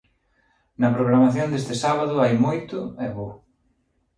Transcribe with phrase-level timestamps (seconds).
[0.81, 3.27] Na programación deste sábado hai moito e bo.